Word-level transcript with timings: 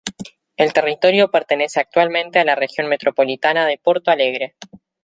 El 0.57 0.73
territorio 0.73 1.29
pertenece 1.29 1.79
actualmente 1.79 2.39
a 2.39 2.43
la 2.43 2.55
Región 2.55 2.87
Metropolitana 2.87 3.67
de 3.67 3.77
Porto 3.77 4.09
Alegre. 4.09 4.55